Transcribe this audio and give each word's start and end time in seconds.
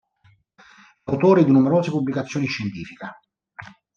È 1.03 1.11
autore 1.11 1.45
di 1.45 1.51
numerose 1.51 1.91
pubblicazioni 1.91 2.47
scientifiche. 2.47 3.17